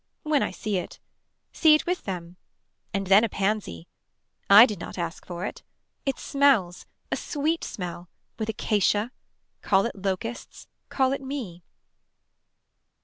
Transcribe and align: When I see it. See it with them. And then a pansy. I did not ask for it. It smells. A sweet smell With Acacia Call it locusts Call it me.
When 0.23 0.41
I 0.41 0.49
see 0.49 0.77
it. 0.77 0.97
See 1.53 1.75
it 1.75 1.85
with 1.85 2.05
them. 2.05 2.35
And 2.91 3.05
then 3.05 3.23
a 3.23 3.29
pansy. 3.29 3.87
I 4.49 4.65
did 4.65 4.79
not 4.79 4.97
ask 4.97 5.27
for 5.27 5.45
it. 5.45 5.61
It 6.07 6.17
smells. 6.17 6.87
A 7.11 7.15
sweet 7.15 7.63
smell 7.63 8.09
With 8.39 8.49
Acacia 8.49 9.11
Call 9.61 9.85
it 9.85 9.95
locusts 9.95 10.65
Call 10.89 11.11
it 11.11 11.21
me. 11.21 11.61